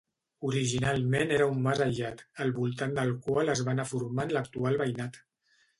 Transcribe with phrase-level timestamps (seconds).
[0.51, 5.25] Originalment era un mas aïllat, al voltant del qual es va anar formant l'actual veïnat.